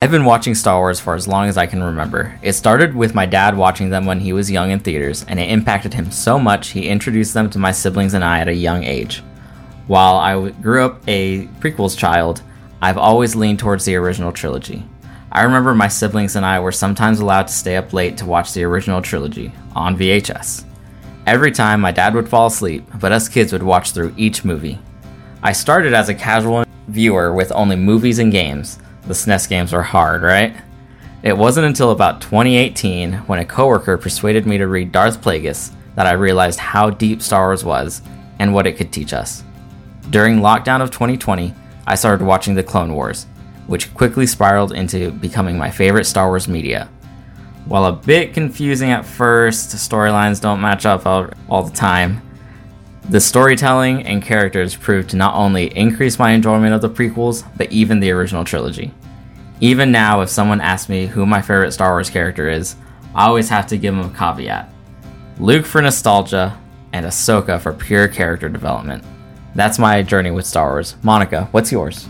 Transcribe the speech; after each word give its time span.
I've 0.00 0.12
been 0.12 0.24
watching 0.24 0.54
Star 0.54 0.78
Wars 0.78 1.00
for 1.00 1.16
as 1.16 1.26
long 1.26 1.48
as 1.48 1.56
I 1.56 1.66
can 1.66 1.82
remember. 1.82 2.38
It 2.40 2.52
started 2.52 2.94
with 2.94 3.16
my 3.16 3.26
dad 3.26 3.56
watching 3.56 3.90
them 3.90 4.06
when 4.06 4.20
he 4.20 4.32
was 4.32 4.48
young 4.48 4.70
in 4.70 4.78
theaters, 4.78 5.24
and 5.26 5.40
it 5.40 5.50
impacted 5.50 5.92
him 5.92 6.12
so 6.12 6.38
much 6.38 6.68
he 6.68 6.86
introduced 6.86 7.34
them 7.34 7.50
to 7.50 7.58
my 7.58 7.72
siblings 7.72 8.14
and 8.14 8.22
I 8.22 8.38
at 8.38 8.46
a 8.46 8.54
young 8.54 8.84
age. 8.84 9.24
While 9.88 10.14
I 10.18 10.50
grew 10.50 10.84
up 10.84 11.02
a 11.08 11.48
prequels 11.58 11.98
child, 11.98 12.42
I've 12.80 12.96
always 12.96 13.34
leaned 13.34 13.58
towards 13.58 13.84
the 13.84 13.96
original 13.96 14.30
trilogy. 14.30 14.84
I 15.32 15.42
remember 15.42 15.74
my 15.74 15.88
siblings 15.88 16.36
and 16.36 16.46
I 16.46 16.60
were 16.60 16.70
sometimes 16.70 17.18
allowed 17.18 17.48
to 17.48 17.52
stay 17.52 17.76
up 17.76 17.92
late 17.92 18.16
to 18.18 18.24
watch 18.24 18.52
the 18.52 18.62
original 18.62 19.02
trilogy 19.02 19.52
on 19.74 19.98
VHS. 19.98 20.64
Every 21.26 21.50
time 21.50 21.80
my 21.80 21.90
dad 21.90 22.14
would 22.14 22.28
fall 22.28 22.46
asleep, 22.46 22.88
but 23.00 23.10
us 23.10 23.28
kids 23.28 23.52
would 23.52 23.64
watch 23.64 23.90
through 23.90 24.14
each 24.16 24.44
movie. 24.44 24.78
I 25.42 25.50
started 25.50 25.92
as 25.92 26.08
a 26.08 26.14
casual 26.14 26.64
viewer 26.86 27.34
with 27.34 27.50
only 27.50 27.74
movies 27.74 28.20
and 28.20 28.30
games 28.30 28.78
the 29.08 29.14
SNES 29.14 29.48
games 29.48 29.72
are 29.72 29.82
hard, 29.82 30.22
right? 30.22 30.54
It 31.22 31.36
wasn't 31.36 31.66
until 31.66 31.90
about 31.90 32.20
2018 32.20 33.14
when 33.26 33.38
a 33.40 33.44
coworker 33.44 33.96
persuaded 33.96 34.46
me 34.46 34.58
to 34.58 34.68
read 34.68 34.92
Darth 34.92 35.20
Plagueis 35.22 35.72
that 35.96 36.06
I 36.06 36.12
realized 36.12 36.60
how 36.60 36.90
deep 36.90 37.22
Star 37.22 37.48
Wars 37.48 37.64
was 37.64 38.02
and 38.38 38.52
what 38.52 38.66
it 38.66 38.76
could 38.76 38.92
teach 38.92 39.12
us. 39.12 39.42
During 40.10 40.36
lockdown 40.36 40.82
of 40.82 40.90
2020, 40.90 41.54
I 41.86 41.94
started 41.94 42.24
watching 42.24 42.54
The 42.54 42.62
Clone 42.62 42.94
Wars, 42.94 43.24
which 43.66 43.92
quickly 43.94 44.26
spiraled 44.26 44.72
into 44.72 45.10
becoming 45.10 45.56
my 45.56 45.70
favorite 45.70 46.04
Star 46.04 46.28
Wars 46.28 46.46
media. 46.46 46.88
While 47.64 47.86
a 47.86 47.92
bit 47.92 48.34
confusing 48.34 48.90
at 48.90 49.06
first, 49.06 49.70
storylines 49.70 50.40
don't 50.40 50.60
match 50.60 50.86
up 50.86 51.06
all, 51.06 51.28
all 51.48 51.62
the 51.62 51.74
time. 51.74 52.22
The 53.08 53.20
storytelling 53.20 54.02
and 54.02 54.22
characters 54.22 54.76
proved 54.76 55.10
to 55.10 55.16
not 55.16 55.34
only 55.34 55.76
increase 55.76 56.18
my 56.18 56.32
enjoyment 56.32 56.74
of 56.74 56.82
the 56.82 56.90
prequels, 56.90 57.42
but 57.56 57.72
even 57.72 58.00
the 58.00 58.10
original 58.10 58.44
trilogy. 58.44 58.92
Even 59.60 59.90
now, 59.90 60.20
if 60.20 60.28
someone 60.28 60.60
asks 60.60 60.88
me 60.88 61.06
who 61.06 61.24
my 61.24 61.40
favorite 61.40 61.72
Star 61.72 61.92
Wars 61.92 62.10
character 62.10 62.48
is, 62.48 62.76
I 63.14 63.26
always 63.26 63.48
have 63.48 63.66
to 63.68 63.78
give 63.78 63.94
them 63.94 64.04
a 64.04 64.16
caveat 64.16 64.70
Luke 65.40 65.64
for 65.64 65.80
nostalgia, 65.80 66.58
and 66.92 67.06
Ahsoka 67.06 67.60
for 67.60 67.72
pure 67.72 68.08
character 68.08 68.48
development. 68.48 69.04
That's 69.54 69.78
my 69.78 70.02
journey 70.02 70.30
with 70.30 70.46
Star 70.46 70.70
Wars. 70.70 70.96
Monica, 71.02 71.48
what's 71.52 71.70
yours? 71.70 72.08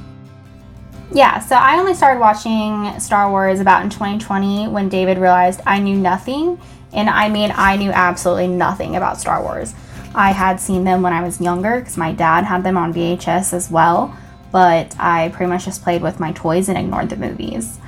Yeah, 1.13 1.39
so 1.39 1.57
I 1.57 1.79
only 1.79 1.95
started 1.95 2.21
watching 2.21 2.99
Star 3.01 3.31
Wars 3.31 3.61
about 3.61 3.83
in 3.83 3.91
2020 3.91 4.69
when 4.69 4.89
David 4.89 5.19
realized 5.19 5.61
I 5.67 5.79
knew 5.79 5.97
nothing. 5.97 6.61
And 6.93 7.11
I 7.11 7.29
mean, 7.29 7.53
I 7.55 7.77
knew 7.77 7.91
absolutely 7.91 8.49
nothing 8.49 8.97
about 8.97 9.21
Star 9.21 9.43
Wars. 9.43 9.75
I 10.15 10.33
had 10.33 10.61
seen 10.61 10.85
them 10.85 11.03
when 11.03 11.13
I 11.13 11.23
was 11.23 11.41
younger 11.41 11.79
because 11.79 11.97
my 11.97 12.13
dad 12.13 12.45
had 12.45 12.65
them 12.65 12.77
on 12.77 12.95
VHS 12.95 13.53
as 13.53 13.71
well, 13.71 14.17
but 14.51 14.95
I 14.99 15.29
pretty 15.31 15.51
much 15.51 15.67
just 15.67 15.83
played 15.83 16.03
with 16.03 16.21
my 16.21 16.33
toys 16.33 16.69
and 16.69 16.79
ignored 16.79 17.11
the 17.11 17.17
movies. 17.17 17.79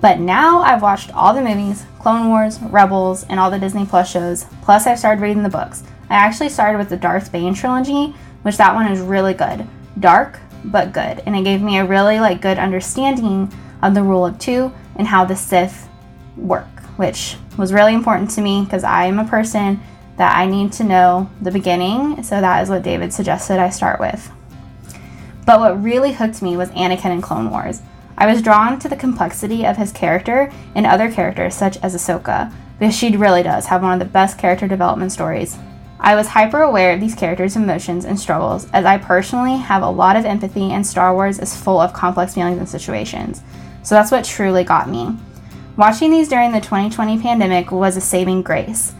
But 0.00 0.20
now 0.20 0.60
I've 0.60 0.82
watched 0.82 1.12
all 1.14 1.34
the 1.34 1.42
movies, 1.42 1.84
Clone 1.98 2.28
Wars, 2.28 2.60
Rebels, 2.60 3.24
and 3.24 3.40
all 3.40 3.50
the 3.50 3.58
Disney 3.58 3.86
Plus 3.86 4.10
shows, 4.10 4.44
plus 4.62 4.86
I've 4.86 4.98
started 4.98 5.22
reading 5.22 5.42
the 5.42 5.48
books. 5.48 5.82
I 6.08 6.14
actually 6.14 6.50
started 6.50 6.78
with 6.78 6.88
the 6.88 6.96
Darth 6.96 7.32
Bane 7.32 7.54
trilogy, 7.54 8.14
which 8.42 8.58
that 8.58 8.74
one 8.74 8.90
is 8.90 9.00
really 9.00 9.34
good. 9.34 9.66
Dark, 9.98 10.38
but 10.64 10.92
good. 10.92 11.22
And 11.26 11.34
it 11.34 11.44
gave 11.44 11.62
me 11.62 11.78
a 11.78 11.84
really 11.84 12.20
like 12.20 12.40
good 12.40 12.58
understanding 12.58 13.52
of 13.82 13.94
the 13.94 14.02
rule 14.02 14.24
of 14.24 14.38
two 14.38 14.72
and 14.96 15.06
how 15.06 15.24
the 15.24 15.34
Sith 15.34 15.88
work, 16.36 16.66
which 16.96 17.36
was 17.56 17.72
really 17.72 17.94
important 17.94 18.30
to 18.32 18.40
me 18.40 18.62
because 18.62 18.84
I 18.84 19.06
am 19.06 19.18
a 19.18 19.24
person 19.24 19.80
that 20.16 20.36
I 20.36 20.46
need 20.46 20.72
to 20.74 20.84
know 20.84 21.30
the 21.40 21.50
beginning, 21.50 22.22
so 22.22 22.40
that 22.40 22.62
is 22.62 22.68
what 22.68 22.82
David 22.82 23.12
suggested 23.12 23.58
I 23.58 23.70
start 23.70 24.00
with. 24.00 24.30
But 25.44 25.60
what 25.60 25.82
really 25.82 26.12
hooked 26.12 26.42
me 26.42 26.56
was 26.56 26.70
Anakin 26.70 27.12
in 27.12 27.22
Clone 27.22 27.50
Wars. 27.50 27.82
I 28.18 28.26
was 28.26 28.42
drawn 28.42 28.78
to 28.78 28.88
the 28.88 28.96
complexity 28.96 29.66
of 29.66 29.76
his 29.76 29.92
character 29.92 30.50
and 30.74 30.86
other 30.86 31.10
characters, 31.10 31.54
such 31.54 31.76
as 31.78 31.94
Ahsoka, 31.94 32.52
because 32.78 32.96
she 32.96 33.16
really 33.16 33.42
does 33.42 33.66
have 33.66 33.82
one 33.82 33.92
of 33.92 33.98
the 33.98 34.12
best 34.12 34.38
character 34.38 34.66
development 34.66 35.12
stories. 35.12 35.58
I 36.00 36.14
was 36.14 36.28
hyper 36.28 36.62
aware 36.62 36.92
of 36.92 37.00
these 37.00 37.14
characters' 37.14 37.56
emotions 37.56 38.04
and 38.04 38.18
struggles, 38.18 38.68
as 38.72 38.84
I 38.84 38.98
personally 38.98 39.56
have 39.56 39.82
a 39.82 39.90
lot 39.90 40.16
of 40.16 40.24
empathy, 40.24 40.72
and 40.72 40.86
Star 40.86 41.14
Wars 41.14 41.38
is 41.38 41.56
full 41.56 41.80
of 41.80 41.92
complex 41.92 42.34
feelings 42.34 42.58
and 42.58 42.68
situations. 42.68 43.42
So 43.82 43.94
that's 43.94 44.10
what 44.10 44.24
truly 44.24 44.64
got 44.64 44.90
me. 44.90 45.16
Watching 45.76 46.10
these 46.10 46.28
during 46.28 46.52
the 46.52 46.60
2020 46.60 47.20
pandemic 47.20 47.70
was 47.70 47.96
a 47.96 48.00
saving 48.00 48.42
grace. 48.42 48.94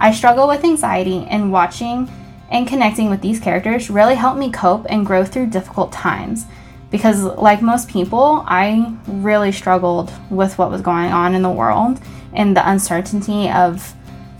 I 0.00 0.12
struggle 0.12 0.48
with 0.48 0.64
anxiety, 0.64 1.26
and 1.28 1.52
watching 1.52 2.10
and 2.50 2.66
connecting 2.66 3.10
with 3.10 3.20
these 3.20 3.38
characters 3.38 3.90
really 3.90 4.14
helped 4.14 4.38
me 4.38 4.50
cope 4.50 4.86
and 4.88 5.06
grow 5.06 5.24
through 5.24 5.48
difficult 5.48 5.92
times. 5.92 6.46
Because, 6.90 7.22
like 7.22 7.62
most 7.62 7.88
people, 7.88 8.42
I 8.48 8.96
really 9.06 9.52
struggled 9.52 10.10
with 10.30 10.58
what 10.58 10.70
was 10.70 10.80
going 10.80 11.12
on 11.12 11.34
in 11.34 11.42
the 11.42 11.50
world 11.50 12.00
and 12.32 12.56
the 12.56 12.68
uncertainty 12.68 13.48
of 13.50 13.94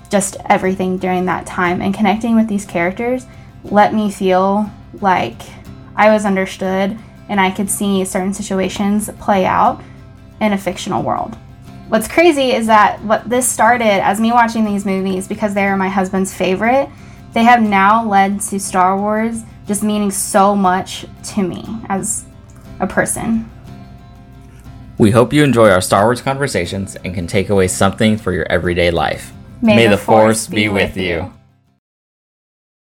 just 0.09 0.37
everything 0.47 0.98
during 0.98 1.26
that 1.26 1.47
time. 1.47 1.81
And 1.81 1.94
connecting 1.94 2.34
with 2.34 2.48
these 2.48 2.65
characters 2.65 3.27
let 3.62 3.92
me 3.92 4.10
feel 4.10 4.71
like 5.00 5.41
I 5.94 6.10
was 6.10 6.25
understood 6.25 6.98
and 7.28 7.41
I 7.41 7.50
could 7.50 7.71
see 7.71 8.04
certain 8.04 8.32
situations 8.32 9.10
play 9.21 9.44
out 9.44 9.82
in 10.41 10.53
a 10.53 10.59
fictional 10.59 11.03
world. 11.03 11.37
What's 11.91 12.06
crazy 12.06 12.53
is 12.53 12.69
that 12.69 13.03
what 13.03 13.28
this 13.28 13.49
started 13.49 14.01
as 14.05 14.21
me 14.21 14.31
watching 14.31 14.65
these 14.65 14.87
movies 14.87 15.27
because 15.27 15.55
they 15.55 15.65
are 15.65 15.77
my 15.77 15.89
husband's 15.89 16.33
favorite, 16.33 16.89
they 17.33 17.43
have 17.43 17.61
now 17.61 18.06
led 18.06 18.41
to 18.43 18.61
Star 18.61 18.97
Wars 18.97 19.43
just 19.67 19.83
meaning 19.83 20.12
so 20.12 20.55
much 20.55 21.05
to 21.25 21.43
me 21.43 21.65
as 21.89 22.25
a 22.78 22.87
person. 22.87 23.51
We 24.99 25.11
hope 25.11 25.33
you 25.33 25.43
enjoy 25.43 25.69
our 25.69 25.81
Star 25.81 26.05
Wars 26.05 26.23
conversations 26.23 26.95
and 26.95 27.12
can 27.12 27.27
take 27.27 27.51
away 27.51 27.67
something 27.67 28.17
for 28.17 28.31
your 28.31 28.47
everyday 28.49 28.93
life. 28.93 29.33
May, 29.61 29.75
May 29.75 29.84
the, 29.87 29.97
the, 29.97 29.99
Force, 29.99 30.47
be 30.47 30.69
with 30.69 30.97
you. 30.97 31.03
you. 31.03 31.40